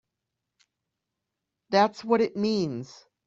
That's 1.69 2.03
what 2.03 2.21
it 2.21 2.35
means! 2.35 3.05